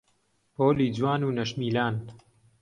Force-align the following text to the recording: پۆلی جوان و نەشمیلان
پۆلی 0.55 0.87
جوان 0.97 1.21
و 1.23 1.29
نەشمیلان 1.37 1.95